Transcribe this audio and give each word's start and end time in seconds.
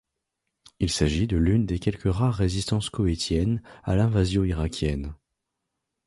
Il 0.79 0.89
s'agit 0.89 1.27
de 1.27 1.37
l'une 1.37 1.67
des 1.67 1.77
quelques 1.77 2.11
rares 2.11 2.33
résistances 2.33 2.89
koweïtiennes 2.89 3.61
à 3.83 3.95
l'invasion 3.95 4.43
irakienne. 4.43 5.13